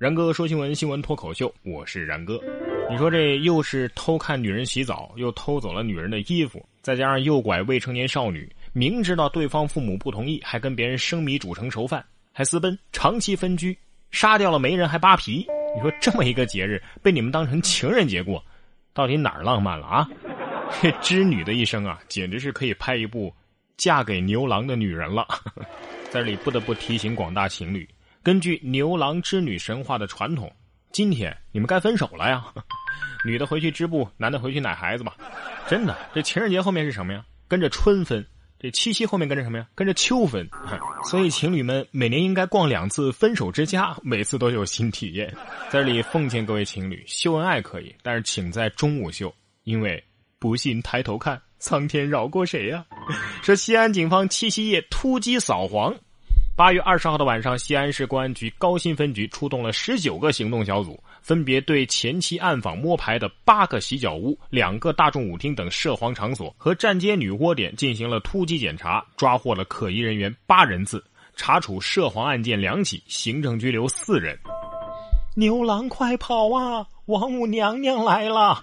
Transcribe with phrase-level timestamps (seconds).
[0.00, 2.40] 然哥说新闻，新闻脱口秀，我是然哥。
[2.88, 12.02] 你说这又是偷看女人洗澡，又偷走了女人的衣服，再加上诱拐未成年少女，明知道对方父母不同意，还跟别人生米煮成熟饭，
[12.32, 13.76] 还私奔，长期分居，
[14.10, 15.46] 杀掉了媒人还扒皮。
[15.76, 18.42] 你说这么一个节日被你们当成情人节过，
[18.94, 20.08] 到底哪儿浪漫了啊？
[20.80, 23.28] 这织女的一生啊，简直是可以拍一部
[23.76, 25.28] 《嫁给牛郎的女人》了。
[26.08, 27.86] 在这里不得不提醒广大情侣。
[28.22, 30.52] 根据牛郎织女神话的传统，
[30.92, 32.44] 今天你们该分手了呀！
[33.24, 35.16] 女的回去织布，男的回去奶孩子吧。
[35.66, 37.24] 真的，这情人节后面是什么呀？
[37.48, 38.24] 跟着春分。
[38.58, 39.66] 这七夕后面跟着什么呀？
[39.74, 40.46] 跟着秋分。
[41.08, 45.34] 所以情侣们每年应该逛两次分手之家，每次都有新体验。
[45.70, 49.34] 在这里奉劝各位情侣，秀恩爱可以，但是请在中午秀，
[49.64, 50.02] 因为
[50.38, 52.84] 不信抬头看，苍天饶过谁呀？
[53.42, 55.94] 说西安警方七夕夜突击扫黄。
[56.60, 71.02] 八月二十号的晚上，西安市公安局高新分局出动了十九个行动小组，分别对前期暗访摸排的八个洗脚屋、两个大众舞厅等涉黄场所和站街女窝点进行了突击检查，抓获了可疑人员八人次，
[71.34, 74.38] 查处涉黄案件两起，行政拘留四人。
[75.36, 76.86] 牛郎快跑啊！
[77.06, 78.62] 王母娘娘来了。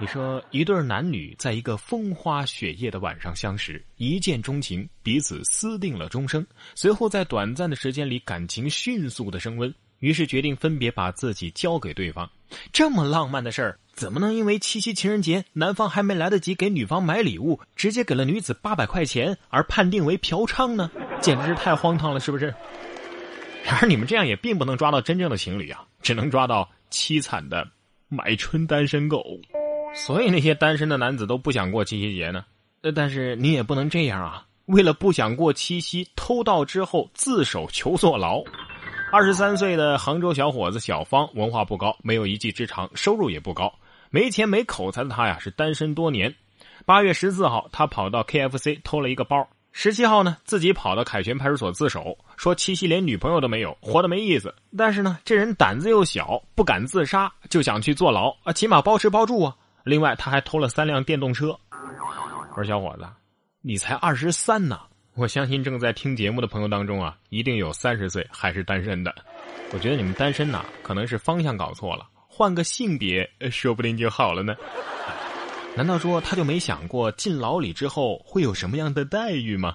[0.00, 6.46] 你说，一对男女在一个风花雪夜的晚上相识，一见钟情，彼此私定了终生。
[6.76, 12.30] 随后在短暂的时间里，感情迅速的升温，于是决定分别把自己交给对方。
[12.72, 20.88] 这么浪漫的事儿，怎么能因为七夕情人节，男方还没来得及给女方买礼物，直接给了女子八百块钱而判定为嫖娼呢？
[21.20, 22.54] 简直是太荒唐了，是不是？
[23.64, 27.68] 然而你们这样也并不能抓到真正的情侣啊，只能抓到凄惨的
[28.08, 29.24] 买春单身狗。
[29.94, 32.44] 所以那些单身的男子都不想过七夕节呢，
[32.82, 34.44] 呃，但是你也不能这样啊！
[34.66, 38.42] 为了不想过七夕，偷盗之后自首求坐牢。
[39.10, 43.72] 二十三岁的杭州小伙子小方，文化不高，没有一技之长，收入也不高，
[44.10, 46.32] 没钱没口才的他呀，是单身多年。
[46.84, 49.48] 八月十四号，他跑到 KFC 偷了一个包。
[49.72, 54.54] 十七号呢，自己跑到凯旋派出所自首，说七夕连女朋友都没有，活得没意思。
[54.76, 59.56] 但是呢，这人胆子又小，不敢自杀，就想去坐牢啊，起码包吃包住啊。
[59.88, 61.58] 另外，他还偷了三辆电动车。
[62.50, 63.08] 我说小伙子，
[63.62, 64.78] 你才二十三呢！
[65.14, 69.14] 我相信正在听节目的朋友当中啊，一定有三十岁还是单身的。
[69.72, 74.54] 我觉得你们单身呐，可能是方向搞错了，换个性别说不定就好了呢。
[75.74, 79.74] 难道说他就没想过进牢里之后会有什么样的待遇吗？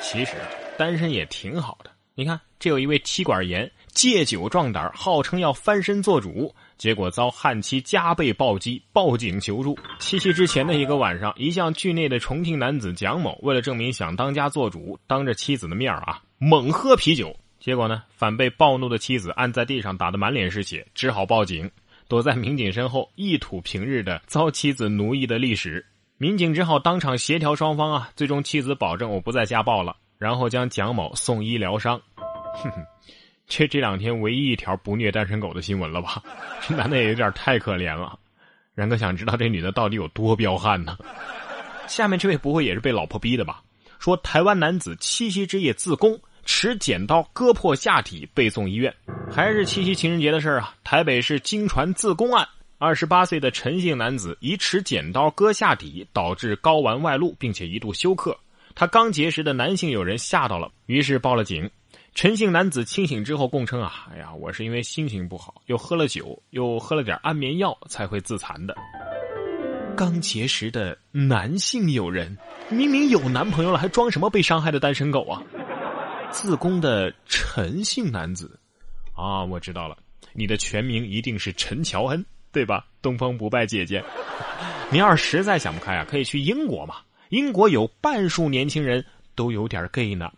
[0.00, 0.32] 其实
[0.76, 1.92] 单身也挺好的。
[2.16, 6.52] 你看，这有一位妻管严借酒壮胆，号称要翻身做主。
[6.78, 9.76] 结果遭汉妻加倍暴击，报警求助。
[9.98, 17.36] 七夕之前的一个晚上，一向惧内的重庆男子蒋某，为了证明想当家做主，当着妻子的面啊，猛喝啤酒。
[17.58, 21.68] 结果呢，反被暴怒的妻子按在地上打得满脸是血，只好报警。
[22.06, 25.84] 躲在民警身后，一吐平日的遭妻子奴役的历史。
[26.16, 32.00] 民警只好当场协调双方啊，最终妻子保证我不再家暴了，然后将蒋某送医疗伤。
[32.14, 32.86] 哼哼。
[33.48, 36.22] 这这两天唯一一条不虐单身狗的新闻了吧？
[36.68, 38.18] 这 男的也有点太可怜了。
[38.74, 40.96] 然哥想知道这女的到底有多彪悍呢？
[41.88, 43.62] 下面这位不会也是被老婆逼的吧？
[43.98, 48.94] 说台湾男子七夕之夜自宫，持剪刀割破下体被送医院。
[49.28, 50.74] 还是七夕情人节的事儿啊！
[50.84, 52.46] 台北市经传自宫案，
[52.78, 58.36] 二十八岁的陈姓男子以持剪刀割下体，导致睾丸外露，并且一度休克。
[58.74, 61.68] 他刚结识的男性友人吓到了，于是报了警。
[62.18, 68.74] 陈姓男子清醒之后供称：“啊，哎呀，我是因为心情不好，又喝了酒，又喝了点安眠药，才会自残的。”
[69.96, 72.36] 刚结识的男性友人，
[72.70, 75.40] 明明有男朋友了，还装什么被伤害的单身狗啊？
[76.32, 78.58] 自宫的陈姓男子，
[79.14, 79.96] 啊，我知道了，
[80.32, 82.84] 你的全名一定是陈乔恩，对吧？
[83.00, 84.02] 东方不败姐姐，
[84.90, 86.96] 你要是实在想不开啊，可以去英国嘛，
[87.28, 89.06] 英国有半数年轻人
[89.36, 90.28] 都有点 gay 呢。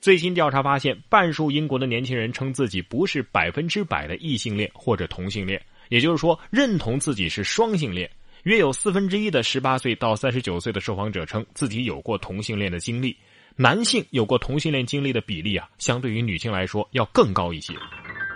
[0.00, 8.10] 最新调查发现，半数英国的年轻人称自己不是百分之百的异性恋或者同性恋，也就是说，认同自己是双性恋。
[8.42, 13.16] 约有四分之一的十八岁到三十九岁的受访者称自己有过同性恋的经历。
[13.56, 17.72] 男性有过同性恋经历的比例啊，相对于女性来说要更高一些。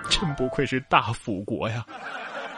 [0.08, 1.84] 真不愧是大腐国呀！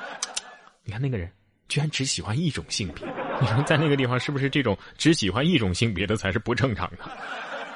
[0.85, 1.29] 你看那个人，
[1.69, 3.05] 居然只喜欢一种性别。
[3.41, 7.11] 你说在那个地方，是不是这种只喜欢一种性别的才是不正常的？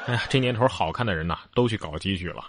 [0.07, 2.45] 哎呀，这年头好看的人呐，都去搞基去了。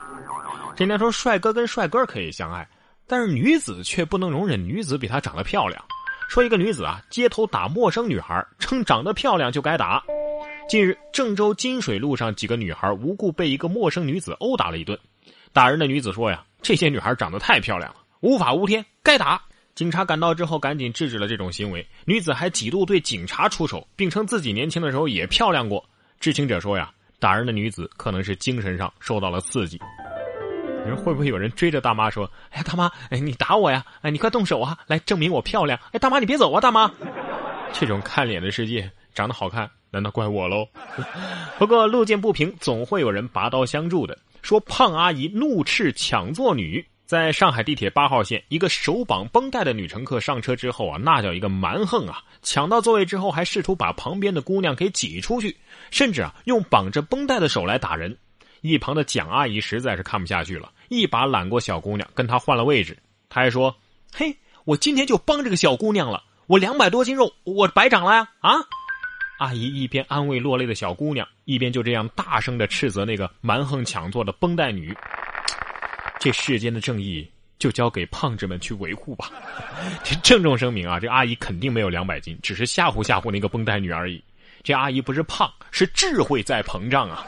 [0.75, 2.67] 这年头，帅哥跟帅哥可以相爱，
[3.07, 5.81] 但是女子却不能容忍女子比他长得漂亮。
[6.27, 10.03] 说一个女子啊，街头打陌生女孩，称长得漂亮就该打。
[10.67, 14.99] 近日，郑州金水路上几个女孩无故被一个陌生女子殴打了一顿。
[15.53, 19.41] 打人的女子说呀，这些女孩长得太漂亮了，无法无天，该打。
[19.75, 21.85] 警察赶到之后，赶紧制止了这种行为。
[22.05, 25.83] 女子还几度对警察出手，并称自己年轻的时候也漂亮过。
[26.19, 26.91] 知情者说呀，
[27.25, 29.81] 打人的女子可能是精神上受到了刺激。
[30.85, 33.83] 你说会不会有人追着大妈说：“哎呀，大妈，哎，你打我呀？
[34.03, 35.79] 哎，你快动手啊，来证明我漂亮！
[35.91, 36.91] 哎，大妈，你别走啊，大妈。”
[37.73, 40.67] 这种看脸的世界，长得好看，难道怪我喽？
[41.57, 44.15] 不过路见不平，总会有人拔刀相助的。
[44.43, 46.85] 说胖阿姨怒斥抢座女。
[47.05, 52.23] 在上海地铁八号线，一个手绑绷带的女乘客上车之后啊，那叫一个蛮横啊！
[52.41, 55.55] 抢到座位之后，还试图把旁边的姑娘给挤出去，
[55.91, 58.17] 甚至啊，用绑着绷带的手来打人。
[58.61, 62.97] 一旁的蒋阿姨实在是看不下去了，一把揽过小姑娘，跟她换了位置。
[63.29, 63.75] 她还说
[64.11, 68.53] ：“嘿，我今天就帮这个小姑娘了，我两百多斤肉，我白长了呀！”啊！
[69.37, 74.95] 阿姨一边安慰落泪的小姑娘，一边就这样大声的斥责那个蛮横抢座的绷带女。
[76.25, 77.29] 这世间的正义
[77.59, 79.29] 就交给胖子们去维护吧。
[80.23, 84.23] 郑重声明啊，这阿姨肯定没有两百斤，只是吓唬吓唬那个绷带女而已。
[84.63, 87.27] 这阿姨不是胖，是智慧在膨胀啊！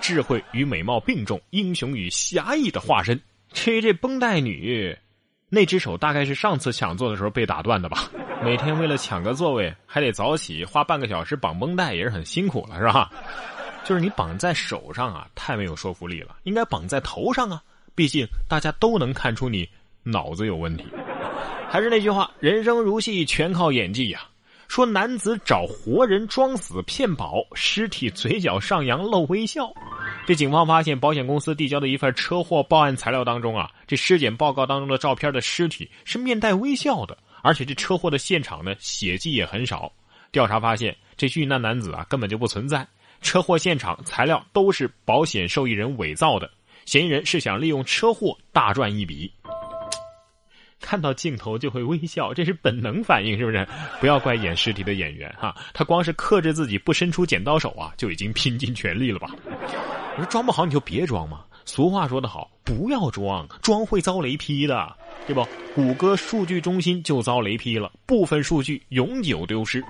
[0.00, 3.20] 智慧与美貌并重，英雄与侠义的化身。
[3.52, 4.96] 这这绷带女，
[5.50, 8.10] 那只手大概是上次抢座的时候被打断的吧？
[8.42, 13.10] 每天为了抢个座位，还得早起，花半个小时绑绷带，也是很辛苦了，是吧？
[13.84, 17.62] 就是你绑在手上啊，太没有说服力了，应该绑在头上啊。
[17.98, 19.68] 毕竟大家都能看出你
[20.04, 20.84] 脑子有问题。
[21.68, 24.20] 还是那句话，人生如戏，全靠演技呀。
[24.68, 29.68] 说男子找活人装死骗保，尸体嘴角上扬露微笑。
[30.28, 39.90] 这警方发现保险公司递交的一份车祸报案材料当中啊，这尸检报告当中的照片的尸体是面带微笑的，而且这车祸的现场呢血迹也很少。
[40.30, 42.86] 调查发现，这遇难男子啊根本就不存在，
[43.22, 46.48] 车祸现场材料都是保险受益人伪造的。
[46.88, 49.30] 嫌疑人是想利用车祸大赚一笔，
[50.80, 53.68] 看到镜头就会微笑，这是本能反应，是不是？
[54.00, 59.28] 不要怪演尸体的演员哈，他光是克制自己不伸出剪刀手啊，就已经拼尽全力了吧？
[60.16, 61.44] 我说装不好你就别装嘛。
[61.66, 64.96] 俗话说得好，不要装，装会遭雷劈的，
[65.26, 65.46] 对不？
[65.74, 69.84] 谷歌数据中心就遭雷劈了，部分数据永久丢失。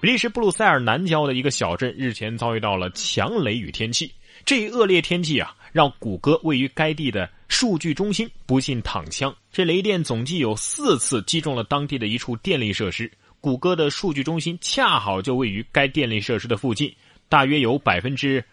[0.00, 4.10] 比利时布鲁塞尔南郊的一个小镇日前遭遇到了强雷雨天气，
[4.44, 5.54] 这一恶劣天气啊。
[5.72, 9.32] 让谷歌位于该地的数据中心不幸躺枪。
[9.52, 13.08] 这雷电总计有四次击中了当地的一处电力设施。
[13.40, 16.92] 谷歌的数据中心恰好就位于该电力设施的附近，
[17.28, 18.44] 大约有百分之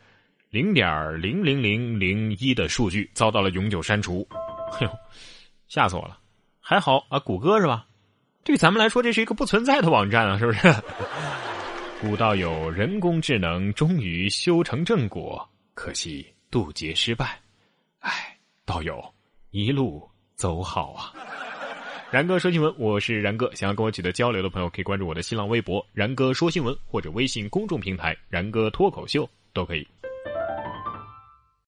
[0.51, 4.27] 零点零零零零一的数据遭到了永久删除。
[4.73, 4.91] 哎呦，
[5.67, 6.19] 吓死我了！
[6.61, 7.87] 还好啊，谷歌是吧？
[8.43, 10.71] 对咱们来说，这是一个不存在的网站啊，是不是？
[11.99, 16.25] 古道有人工智能终于修成正果，可惜。
[16.49, 17.39] 渡劫失败，
[17.99, 18.35] 哎，
[18.65, 18.99] 道友
[19.51, 21.13] 一路走好啊！
[22.09, 29.87] 然哥说新闻，我是然哥，想要跟我取得交流的朋友，可以关注我的新浪微博“然哥说新闻”或者微信公众平台“然哥脱口秀”都可以。